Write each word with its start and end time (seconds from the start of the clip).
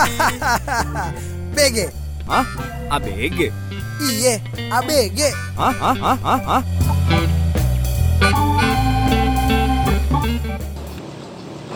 BG. 1.56 1.78
Hah? 2.24 2.46
ABG? 2.96 3.52
Iye, 4.00 4.34
ABG. 4.72 5.20
Hah? 5.58 5.74
Hah? 5.74 5.96
Hah? 5.96 6.18
Hah? 6.18 6.40
Hah? 6.40 6.62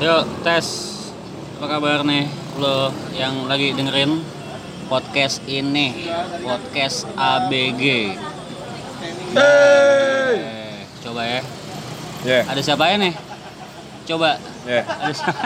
Yuk 0.00 0.24
tes 0.44 0.66
Apa 1.56 1.66
kabar 1.78 2.04
nih 2.04 2.28
Lo 2.60 2.92
yang 3.16 3.48
lagi 3.48 3.72
dengerin 3.72 4.20
Podcast 4.86 5.40
ini 5.48 6.12
Podcast 6.44 7.08
ABG 7.16 8.12
Eh, 9.34 10.34
Coba 11.00 11.22
ya 11.24 11.40
Ya. 12.24 12.40
Ada 12.48 12.60
siapa 12.60 12.88
ya 12.88 12.96
nih? 12.96 13.12
Coba 14.04 14.40
Ya. 14.64 14.80
Ada 14.84 15.12
siapa? 15.12 15.44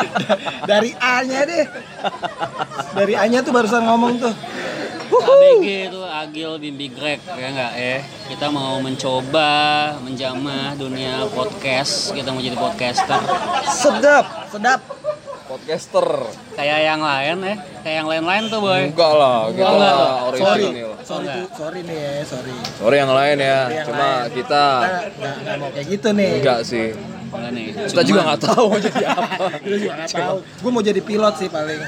Dari 0.70 0.90
A-nya 0.94 1.40
deh. 1.44 1.64
Dari 2.92 3.14
A-nya 3.14 3.40
tuh 3.40 3.50
barusan 3.50 3.82
ngomong 3.82 4.14
tuh. 4.18 4.34
ABG 5.12 5.66
itu 5.86 6.00
Agil 6.02 6.50
Bimbi 6.56 6.88
Greg 6.88 7.20
ya 7.28 7.46
enggak 7.46 7.72
ya 7.74 8.00
Kita 8.26 8.48
mau 8.48 8.80
mencoba 8.80 9.50
menjamah 10.00 10.72
dunia 10.74 11.28
podcast 11.28 12.10
Kita 12.10 12.32
mau 12.32 12.40
jadi 12.40 12.56
podcaster 12.56 13.20
Sedap. 13.68 14.48
Sedap. 14.48 14.80
Podcaster. 15.44 16.26
Kayak 16.56 16.80
yang 16.88 17.00
lain 17.04 17.36
ya 17.44 17.54
Kayak 17.84 17.96
yang 18.02 18.08
lain-lain 18.08 18.42
tuh 18.48 18.60
boy 18.64 18.82
Enggak 18.88 19.12
lah, 19.12 19.38
kita 19.52 19.68
Enggak. 19.68 19.94
lah 19.94 20.08
Sorry. 20.32 20.64
original. 20.64 20.92
Sorry, 21.04 21.20
Enggak. 21.22 21.36
tuh, 21.36 21.46
sorry 21.54 21.80
nih 21.84 21.98
ya, 21.98 22.12
sorry. 22.24 22.52
Sorry 22.72 22.96
yang 22.96 23.12
lain 23.12 23.36
ya. 23.36 23.60
Yang 23.68 23.86
Cuma 23.86 24.08
lain. 24.08 24.30
kita 24.32 24.64
nggak 25.12 25.56
mau 25.60 25.68
kayak 25.70 25.86
gitu 25.86 26.08
nih. 26.10 26.30
enggak 26.40 26.60
sih. 26.64 26.88
Enggak 27.32 27.50
nih 27.50 27.64
Kita 27.72 27.88
Cuman- 27.88 28.06
juga 28.06 28.20
nggak 28.22 28.40
tahu 28.42 28.64
mau 28.66 28.78
jadi 28.78 29.04
apa. 29.08 29.44
Gue 29.64 29.76
juga 29.78 29.92
nggak 29.96 30.10
tahu. 30.12 30.36
Gue 30.44 30.70
mau 30.70 30.82
jadi 30.82 31.00
pilot 31.00 31.34
sih 31.36 31.48
paling. 31.48 31.80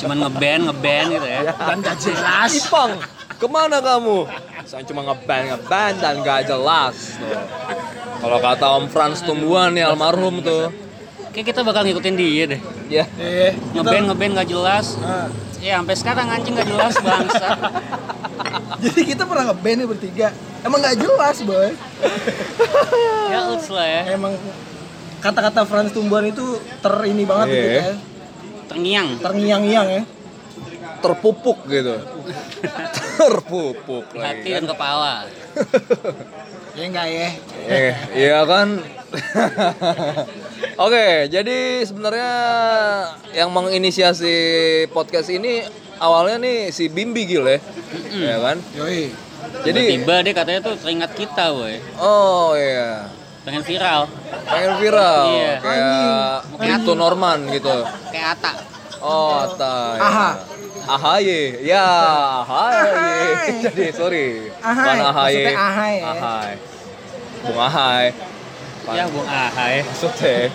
Cuman 0.00 0.16
ngeband, 0.18 0.62
ngeband 0.66 1.06
gitu 1.12 1.26
ya 1.26 1.40
Dan 1.52 1.76
gak 1.78 1.96
jelas. 1.98 2.50
Ipang, 2.56 2.92
ke 3.30 3.46
mana 3.46 3.78
kamu? 3.78 4.18
Saya 4.64 4.82
cuma 4.82 5.04
ngeband 5.04 5.44
ngeband 5.50 5.96
dan 5.98 6.14
gak 6.20 6.40
jelas. 6.44 6.96
Tuh. 7.14 7.38
Kalau 8.18 8.38
kata 8.40 8.66
Om 8.74 8.84
Frans 8.88 9.20
Tumbuhan 9.20 9.70
nih 9.70 9.84
almarhum 9.84 10.40
tuh. 10.40 10.72
Kayak 11.30 11.46
kita 11.50 11.60
bakal 11.60 11.82
ngikutin 11.82 12.14
dia 12.14 12.44
deh 12.46 12.60
Ya. 12.86 13.04
Eh, 13.18 13.58
Ngeband, 13.74 14.06
ngeband 14.06 14.32
gak 14.38 14.48
jelas 14.48 14.94
Nah, 14.96 15.26
Ya 15.58 15.82
sampai 15.82 15.96
sekarang 15.98 16.30
anjing 16.30 16.54
gak 16.54 16.68
jelas 16.68 16.94
bangsa 16.96 17.48
jadi 18.84 19.00
kita 19.02 19.22
pernah 19.24 19.50
ngeband 19.50 19.76
nih 19.76 19.88
bertiga. 19.88 20.28
Emang 20.64 20.78
nggak 20.80 20.96
jelas, 20.96 21.36
boy. 21.40 21.70
Ya 23.28 23.40
uts 23.50 23.68
lah 23.68 23.84
ya 23.84 24.02
Emang 24.12 24.32
kata-kata 25.20 25.64
Franz 25.64 25.92
Tumbuhan 25.92 26.24
itu 26.24 26.44
ter 26.78 26.94
ini 27.04 27.24
banget 27.24 27.46
Iya. 27.48 27.54
gitu 27.54 27.68
ya. 27.68 27.84
Terngiang 28.64 29.08
Terngiang-ngiang 29.20 29.88
ya. 29.90 30.02
Terpupuk 31.00 31.68
gitu. 31.68 32.00
Terpupuk 33.18 34.06
lagi 34.14 34.40
Hati 34.40 34.48
kan. 34.50 34.56
dan 34.56 34.64
kepala 34.66 35.12
Ya 36.74 36.84
enggak 36.84 37.06
ya. 37.06 37.28
Eh, 37.64 37.94
iya 38.18 38.38
kan? 38.44 38.82
Oke, 40.84 41.30
jadi 41.30 41.58
sebenarnya 41.80 42.30
yang 43.30 43.54
menginisiasi 43.54 44.34
podcast 44.90 45.30
ini 45.30 45.62
awalnya 45.96 46.42
nih 46.42 46.74
si 46.74 46.90
Bimbi 46.90 47.30
Gil 47.30 47.46
ya. 47.46 47.58
Ya 48.10 48.36
kan? 48.42 48.58
Yoi. 48.74 49.14
Jadi 49.64 49.80
Tiba-tiba 49.80 50.14
dia 50.20 50.32
katanya 50.32 50.60
tuh 50.62 50.74
teringat 50.76 51.10
kita 51.14 51.44
boy 51.50 51.74
oh 51.96 52.52
iya. 52.54 53.08
Pengen 53.44 53.60
viral 53.60 54.08
Pengen 54.44 54.72
viral 54.78 55.24
Iya. 55.30 55.52
kayak 55.60 56.78
itu 56.80 56.92
Norman 56.92 57.38
gitu. 57.48 57.76
Kayak 58.08 58.40
Ata 58.40 58.52
Oh, 59.04 59.44
Atai. 59.44 60.00
Aha. 60.00 60.30
Ahaye. 60.88 61.60
Ya, 61.60 61.84
Ahaye. 62.40 62.80
Ahai. 62.88 63.20
Jadi 63.68 63.84
sorry. 63.92 64.48
Ahai. 64.64 64.80
Bukan 64.80 64.96
Ahaye. 64.96 65.44
Maksudnya 65.44 65.60
Ahai 65.60 65.94
ya. 65.94 66.08
Ahai. 66.08 66.52
Bung 67.44 67.60
Ahai. 67.60 68.04
Ya 68.96 69.04
Bung 69.12 69.28
Ahai 69.28 69.74
Maksudnya. 69.84 70.48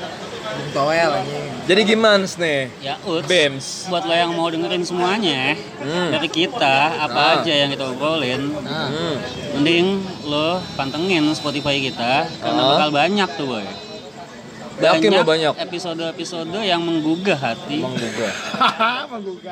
Toel 0.70 1.10
anjing. 1.16 1.50
Jadi 1.66 1.82
gimana 1.84 2.26
nih? 2.26 2.62
Ya 2.80 2.96
uts 3.00 3.26
Bems. 3.26 3.66
Buat 3.88 4.04
lo 4.04 4.14
yang 4.14 4.32
mau 4.32 4.48
dengerin 4.48 4.82
semuanya 4.82 5.54
Hmm. 5.78 6.10
Dari 6.10 6.28
kita 6.28 6.78
Apa 7.00 7.20
Ah. 7.20 7.34
aja 7.40 7.54
yang 7.56 7.70
kita 7.70 7.86
obrolin 7.88 8.54
Nah, 8.60 8.88
Hmm. 8.88 9.16
Mending 9.56 9.86
lo 10.24 10.58
pantengin 10.74 11.26
Spotify 11.32 11.78
kita 11.80 12.26
Karena 12.36 12.60
Ah. 12.60 12.70
bakal 12.76 12.90
banyak 12.92 13.30
tuh 13.34 13.46
boy 13.48 13.66
Yakin 14.80 15.12
lo 15.12 15.24
banyak? 15.24 15.54
episode-episode 15.60 16.56
yang 16.58 16.80
menggugah 16.80 17.36
hati 17.36 17.84
menggugah 17.84 18.32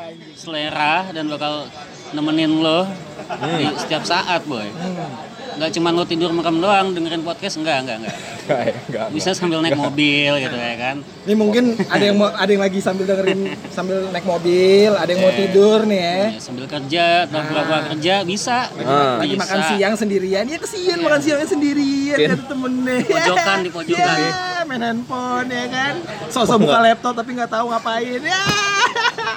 anjing. 0.07 0.31
selera 0.33 1.11
dan 1.11 1.27
bakal 1.27 1.67
nemenin 2.09 2.57
lo 2.57 2.87
Hmm. 3.27 3.57
di 3.57 3.67
setiap 3.75 4.01
saat 4.03 4.41
boy 4.43 4.63
Hmm. 4.63 5.36
Nggak 5.57 5.71
cuma 5.71 5.89
lo 5.89 6.03
tidur 6.03 6.29
merem 6.29 6.57
doang 6.57 6.87
dengerin 6.91 7.21
podcast 7.21 7.57
enggak 7.57 7.81
enggak 7.81 7.97
enggak 7.99 8.15
Enggak, 8.47 8.63
enggak. 8.87 9.07
bisa 9.11 9.29
sambil 9.33 9.59
naik 9.59 9.75
mobil 9.75 10.31
gitu 10.37 10.55
ya 10.55 10.75
kan 10.77 10.95
Ini 11.19 11.33
mungkin 11.33 11.63
ada 11.83 11.99
yang 12.01 12.15
mau 12.15 12.29
ada 12.29 12.47
yang 12.47 12.61
lagi 12.61 12.79
sambil 12.79 13.03
dengerin 13.03 13.41
sambil 13.67 14.07
naik 14.07 14.23
mobil, 14.23 14.93
ada 14.93 15.05
yang 15.05 15.19
mau 15.19 15.27
Eh. 15.27 15.37
tidur 15.37 15.79
nih 15.83 15.99
ya. 15.99 16.15
Ya, 16.15 16.39
sambil 16.39 16.65
kerja 16.65 17.05
atau 17.27 17.39
pura-pura 17.43 17.79
kerja 17.91 18.13
bisa 18.23 18.71
Ah. 18.79 19.19
Lagi 19.19 19.35
Bisa. 19.35 19.41
makan 19.43 19.59
siang 19.67 19.93
sendirian, 19.93 20.43
ya 20.45 20.57
kesian 20.57 20.97
makan 20.97 21.19
siangnya 21.19 21.43
sendirian 21.45 22.15
Iya. 22.15 22.27
kata 22.31 22.45
temennya. 22.47 22.95
Pojokan, 23.03 23.57
di 23.59 23.69
pojokan. 23.69 24.17
Ya, 24.17 24.39
main 24.63 24.81
handphone 24.81 25.47
ya 25.49 25.65
kan. 25.67 25.93
Sosok 26.29 26.57
buka 26.61 26.79
laptop 26.81 27.13
tapi 27.13 27.29
nggak 27.33 27.51
tahu 27.51 27.65
ngapain. 27.67 28.21
Ya. 28.21 28.43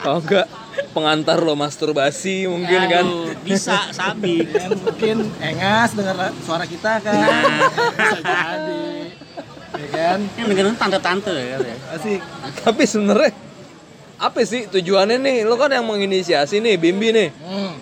Kalau 0.00 0.20
enggak 0.20 0.46
pengantar 0.90 1.38
lo 1.38 1.54
masturbasi 1.54 2.44
mungkin 2.44 2.80
kan. 2.86 3.04
Aduh, 3.04 3.30
bisa 3.40 3.90
sabi 3.90 4.42
Ya, 4.42 4.66
mungkin 4.76 5.16
engas 5.38 5.94
dengar 5.94 6.16
suara 6.40 6.64
kita 6.64 6.98
kan. 6.98 7.14
Nah. 7.14 7.42
Bisa 7.90 8.18
jadi. 8.20 8.82
Ya 9.70 9.86
kan? 9.88 10.18
yang 10.36 10.46
dengerin 10.46 10.76
tante-tante 10.76 11.32
ya 11.32 11.56
kan 11.56 11.60
ya. 11.64 11.76
Asik. 11.94 12.20
Tapi 12.60 12.82
sebenarnya 12.84 13.32
apa 14.16 14.44
sih 14.44 14.68
tujuannya 14.68 15.16
nih? 15.16 15.36
Lo 15.42 15.56
kan 15.56 15.72
yang 15.72 15.86
menginisiasi 15.86 16.60
nih, 16.60 16.76
Bimbi 16.76 17.08
nih. 17.10 17.28
Hmm. 17.40 17.72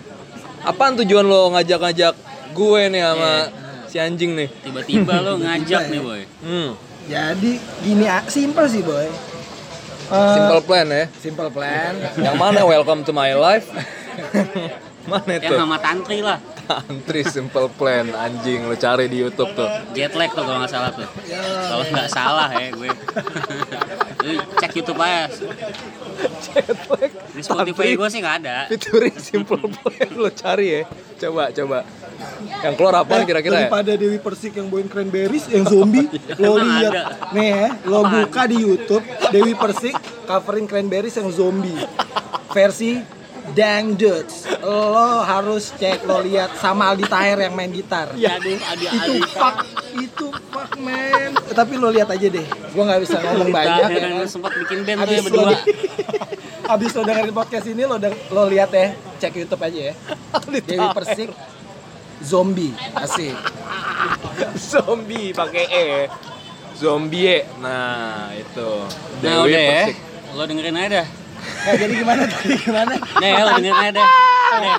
Apaan 0.61 0.95
tujuan 0.95 1.23
lo 1.23 1.51
ngajak-ngajak 1.51 2.13
gue 2.51 2.81
nih 2.87 3.01
sama 3.01 3.31
Iya. 3.31 3.45
si 3.85 3.97
anjing 3.97 4.31
nih? 4.35 4.47
tiba-tiba 4.61 5.13
lo 5.19 5.33
ngajak 5.43 5.83
nih 5.87 5.99
boy 5.99 6.21
Hmm. 6.39 6.69
Jadi 7.09 7.51
gini 7.81 8.05
simple 8.27 8.69
sih 8.69 8.85
boy. 8.85 9.07
Eh, 10.09 10.33
Simple 10.33 10.61
plan 10.63 10.87
ya. 10.87 11.05
simple 11.15 11.49
plan. 11.49 11.93
Yang 12.17 12.35
mana 12.35 12.61
welcome 12.63 13.01
to 13.03 13.11
my 13.11 13.31
life? 13.31 13.69
mana 15.05 15.37
itu? 15.37 15.45
yang 15.47 15.57
sama 15.57 15.77
tantri 15.79 16.21
lah 16.21 16.37
Antri 16.85 17.25
simple 17.25 17.65
plan 17.71 18.05
anjing 18.11 18.61
lo 18.63 18.75
cari 18.75 19.09
di 19.09 19.17
YouTube 19.17 19.49
tuh. 19.53 19.65
jet 19.91 20.13
lag 20.13 20.29
tuh 20.29 20.45
kalau 20.45 20.61
nggak 20.61 20.69
salah 20.69 20.91
tuh 20.93 21.07
kalau 21.65 21.81
nggak 21.83 22.05
salah 22.07 22.45
ya 22.53 22.69
gue 22.69 22.89
Lu 24.21 24.31
cek 24.53 24.71
YouTube 24.71 24.99
aja 24.99 25.25
Jetlag. 26.43 27.09
di 27.33 27.41
Spotify 27.41 27.89
gue 27.91 28.07
sih 28.07 28.19
nggak 28.19 28.35
ada 28.39 28.57
Featuring 28.69 29.17
simple 29.17 29.65
plan 29.71 30.09
lo 30.13 30.29
cari 30.29 30.67
ya. 30.69 30.83
Coba 31.17 31.49
coba. 31.49 31.79
Yang 32.59 32.73
keluar 32.75 32.95
apa 33.03 33.23
kira-kira 33.23 33.53
ya? 33.55 33.59
daripada 33.67 33.91
Dewi 33.95 34.19
Persik 34.19 34.53
yang 34.59 34.67
bawain 34.67 34.89
cranberries 34.91 35.45
yang 35.47 35.63
zombie. 35.63 36.07
Lo 36.41 36.59
Emang 36.59 36.67
lihat. 36.83 37.31
nih 37.31 37.47
ya 37.47 37.67
lo 37.87 37.99
buka 38.03 38.41
di 38.49 38.57
YouTube 38.59 39.05
Dewi 39.31 39.53
Persik 39.55 39.95
covering 40.27 40.67
cranberries 40.67 41.15
yang 41.15 41.29
zombie. 41.31 41.77
Versi 42.49 42.99
dangdut 43.53 44.29
lo 44.61 45.25
harus 45.25 45.73
cek 45.73 46.05
lo 46.05 46.21
lihat 46.21 46.53
sama 46.61 46.93
Aldi 46.93 47.05
Taher 47.09 47.39
yang 47.49 47.53
main 47.57 47.71
gitar. 47.73 48.13
Ya 48.13 48.37
aduh 48.37 48.57
itu 48.57 49.11
fuck 49.33 49.57
itu 49.97 50.27
fuck 50.53 50.71
man. 50.77 51.33
Tapi 51.53 51.73
lo 51.77 51.89
lihat 51.89 52.09
aja 52.13 52.27
deh. 52.29 52.45
Gua 52.73 52.83
nggak 52.85 53.01
bisa 53.05 53.17
ngomong 53.23 53.49
banyak. 53.49 53.89
ya 53.89 53.99
kan? 54.05 54.27
sempat 54.29 54.51
bikin 54.53 54.85
band 54.85 54.97
tuh 55.01 55.05
Abis 55.05 55.17
ya 55.17 55.21
lo, 55.21 55.25
berdua. 55.25 55.57
abis 56.77 56.91
lo 56.93 57.01
dengerin 57.01 57.33
podcast 57.33 57.65
ini 57.65 57.83
lo 57.89 57.95
lo 58.29 58.43
lihat 58.49 58.69
ya. 58.73 58.93
Cek 59.19 59.33
YouTube 59.33 59.61
aja 59.65 59.79
ya. 59.91 59.93
Dewi 60.65 60.87
Persik 60.93 61.29
zombie 62.21 62.71
asik 62.95 63.35
Zombie 64.71 65.31
pakai 65.31 65.65
E. 65.67 65.85
Zombie. 66.73 67.43
Nah, 67.59 68.31
itu. 68.31 68.69
nah 69.19 69.43
Dewi 69.43 69.51
udah 69.51 69.61
ya 69.61 69.75
Persik. 69.83 69.97
lo 70.31 70.43
dengerin 70.45 70.75
aja 70.75 70.89
dah 70.93 71.07
nah, 71.59 71.73
jadi 71.75 71.93
gimana 71.93 72.21
tadi 72.31 72.55
gimana 72.57 72.93
nih 73.19 73.31
lo 73.35 73.51
dengerin 73.53 73.77
aja 73.77 73.91
dah 73.93 74.09
Nih. 74.55 74.75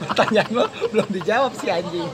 pertanyaan 0.00 0.50
lo 0.52 0.64
belum 0.86 1.08
dijawab 1.10 1.52
sih 1.52 1.68
anjing 1.68 2.08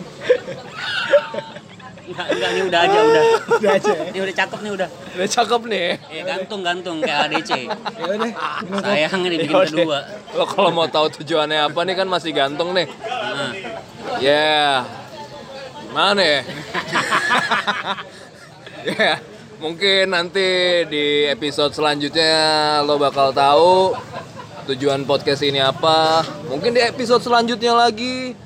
enggak 2.06 2.26
enggak 2.30 2.48
ini 2.48 2.62
udah 2.64 2.80
aja 2.80 2.98
udah 3.02 3.24
udah 3.58 3.70
aja 3.74 3.90
ya 3.92 4.04
ini 4.06 4.18
udah 4.22 4.34
cakep 4.36 4.58
nih 4.60 4.72
udah 4.72 4.88
Udah 5.16 5.28
cakep 5.28 5.60
nih. 5.66 5.88
eh 6.06 6.22
gantung 6.22 6.60
gantung 6.62 6.96
kayak 7.00 7.18
ADC 7.26 7.50
ya 7.58 8.04
udah 8.06 8.30
sayang 8.78 9.20
ini 9.24 9.36
bikin 9.38 9.50
Yaudah. 9.50 9.68
kedua 9.68 9.98
Lo 10.32 10.44
kalau 10.46 10.70
mau 10.70 10.86
tahu 10.86 11.10
tujuannya 11.12 11.66
apa 11.66 11.80
nih 11.82 11.94
kan 11.94 12.06
masih 12.06 12.30
gantung 12.30 12.70
nih. 12.70 12.86
Nah, 14.16 14.24
Ya. 14.24 14.84
Gimana 15.86 16.22
ya? 16.24 16.40
Ya. 18.86 19.18
Mungkin 19.58 20.14
nanti 20.14 20.46
di 20.86 21.26
episode 21.26 21.74
selanjutnya 21.74 22.36
lo 22.86 23.02
bakal 23.02 23.34
tahu 23.34 23.98
tujuan 24.70 25.02
podcast 25.02 25.42
ini 25.42 25.58
apa. 25.58 26.22
Mungkin 26.46 26.70
di 26.70 26.82
episode 26.86 27.24
selanjutnya 27.24 27.74
lagi 27.74 28.36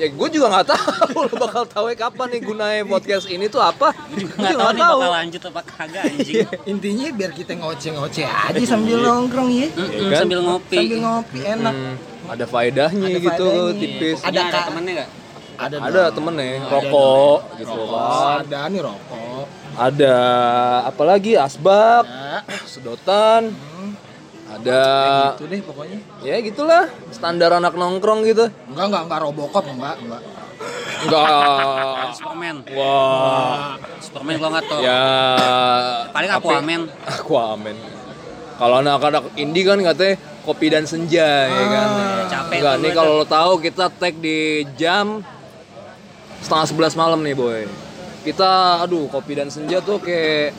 ya 0.00 0.08
gue 0.08 0.28
juga 0.32 0.48
nggak 0.48 0.68
tahu 0.72 1.16
lo 1.28 1.34
bakal 1.36 1.64
tahu 1.68 1.84
kapan 1.92 2.26
nih 2.32 2.40
gunanya 2.40 2.82
podcast 2.84 3.28
ini 3.32 3.48
tuh 3.48 3.64
apa. 3.64 3.92
Gue 4.12 4.26
Nggak 4.36 4.56
tahu 4.56 4.72
nih 4.74 4.84
bakal 4.84 5.12
lanjut 5.12 5.42
apa 5.48 5.60
kagak 5.64 6.02
anjing. 6.08 6.48
Intinya 6.72 7.06
biar 7.14 7.32
kita 7.36 7.52
ngoceh-ngoceh 7.56 8.26
aja 8.26 8.64
sambil 8.64 9.00
nongkrong 9.00 9.48
ya. 9.48 9.68
Kan? 9.72 10.28
Sambil 10.28 10.40
ngopi. 10.44 10.76
Sambil 10.76 10.98
ngopi 11.04 11.38
enak. 11.40 11.74
Hmm, 11.76 11.96
ada 12.30 12.44
faedahnya 12.46 13.06
Ada 13.08 13.18
gitu 13.18 13.46
faedahnya. 13.46 13.74
tipis. 13.76 14.18
Ada 14.18 14.28
Ada, 14.28 14.40
ada 14.40 14.50
Kak. 14.52 14.64
temennya 14.68 14.92
nggak? 14.94 15.10
Ada 15.56 15.76
Ada 15.78 15.90
dong. 16.00 16.14
temennya 16.14 16.46
Ada 16.48 16.68
rokok 16.70 17.38
gitu 17.58 17.72
Oh, 17.74 17.86
kan. 17.90 18.36
ada 18.40 18.58
nih 18.66 18.80
rokok. 18.80 19.44
Ada 19.72 20.16
apalagi 20.84 21.32
asbak, 21.36 22.04
Ya. 22.04 22.38
sedotan. 22.64 23.42
Hmm, 23.50 23.90
Ada 24.50 24.82
gitu 25.32 25.44
deh 25.46 25.60
pokoknya. 25.60 25.98
ya 26.20 26.36
gitulah 26.40 26.84
standar 27.10 27.50
anak 27.52 27.72
nongkrong 27.72 28.24
gitu. 28.24 28.48
Enggak, 28.66 28.86
enggak, 28.88 29.02
enggak 29.04 29.20
robokop, 29.20 29.64
enggak, 29.64 29.96
enggak. 30.00 30.22
Enggak. 31.00 32.12
Superman. 32.12 32.56
Wah. 32.70 33.76
Superman 33.98 34.34
kalau 34.36 34.50
nggak 34.50 34.64
tau. 34.66 34.80
Ya 34.80 35.02
Paling 36.10 36.30
tapi- 36.30 36.46
Aquaman. 36.46 36.80
Aquaman. 37.06 37.76
Kalau 38.52 38.76
anak-anak 38.78 39.22
indie 39.34 39.64
kan 39.64 39.80
katanya 39.80 40.14
kopi 40.44 40.66
dan 40.72 40.84
senja 40.88 41.48
ya 41.48 41.64
kan. 41.68 41.88
capek 42.28 42.56
Enggak, 42.60 42.76
nih 42.80 42.92
kalau 42.96 43.12
lo 43.20 43.26
tahu 43.28 43.60
kita 43.60 43.92
tag 43.92 44.14
di 44.16 44.64
jam 44.76 45.20
setengah 46.40 46.66
sebelas 46.66 46.94
malam 46.96 47.20
nih 47.20 47.36
boy. 47.36 47.68
Kita 48.24 48.84
aduh 48.84 49.08
kopi 49.08 49.36
dan 49.36 49.48
senja 49.48 49.80
tuh 49.80 50.00
kayak 50.00 50.52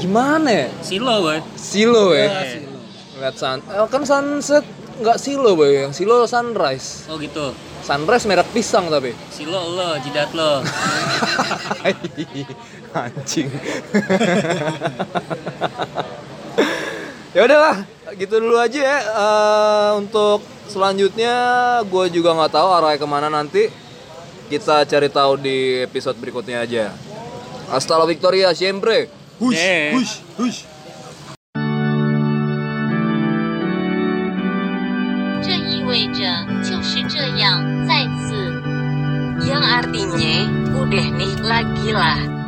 gimana 0.00 0.48
ya? 0.48 0.68
Silo 0.80 1.24
boy. 1.24 1.38
Silo 1.56 2.16
ya. 2.16 2.28
Iya. 2.28 2.68
Ngeliat 3.12 3.36
sun, 3.36 3.58
eh, 3.60 3.86
kan 3.92 4.02
sunset 4.08 4.64
nggak 5.02 5.18
silo 5.20 5.56
boy, 5.56 5.88
yang 5.88 5.92
silo 5.92 6.24
sunrise. 6.28 7.08
Oh 7.08 7.16
gitu. 7.20 7.52
Sunrise 7.82 8.30
merek 8.30 8.46
pisang 8.54 8.86
tapi. 8.86 9.10
Silo 9.34 9.58
lo, 9.74 9.98
jidat 10.00 10.30
lo. 10.38 10.62
Anjing. 12.92 13.48
ya 17.34 17.40
udahlah, 17.48 17.82
gitu 18.16 18.40
dulu 18.40 18.56
aja 18.60 18.80
ya. 18.80 18.98
Uh, 19.12 19.90
untuk 20.02 20.44
selanjutnya 20.68 21.34
gue 21.86 22.04
juga 22.12 22.36
nggak 22.36 22.52
tahu 22.52 22.68
arahnya 22.72 22.98
ke 23.00 23.06
mana 23.08 23.28
nanti. 23.32 23.68
Kita 24.52 24.84
cari 24.84 25.08
tahu 25.08 25.40
di 25.40 25.80
episode 25.86 26.20
berikutnya 26.20 26.64
aja. 26.64 26.92
Hasta 27.72 27.96
la 27.96 28.04
victoria 28.04 28.52
siempre. 28.52 29.08
Hush 29.40 29.56
yeah. 29.56 29.96
hush 29.96 30.20
hush. 30.36 30.60
yang 39.42 39.64
artinya 39.64 40.36
udah 40.80 41.06
nih 41.18 41.34
lagi 41.44 41.88
lah. 41.92 42.41